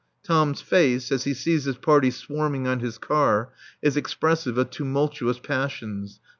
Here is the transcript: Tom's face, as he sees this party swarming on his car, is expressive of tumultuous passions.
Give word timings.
Tom's 0.23 0.61
face, 0.61 1.11
as 1.11 1.25
he 1.25 1.33
sees 1.35 1.65
this 1.65 1.77
party 1.77 2.09
swarming 2.09 2.67
on 2.67 2.79
his 2.79 2.97
car, 2.97 3.51
is 3.83 3.95
expressive 3.95 4.57
of 4.57 4.71
tumultuous 4.71 5.37
passions. 5.37 6.19